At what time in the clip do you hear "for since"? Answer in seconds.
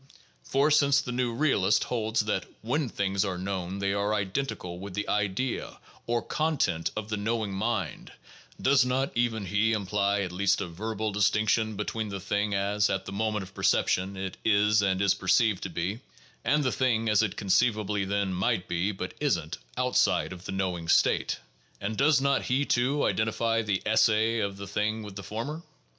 0.41-0.99